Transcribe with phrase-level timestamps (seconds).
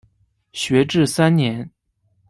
[0.53, 1.69] 学制三年。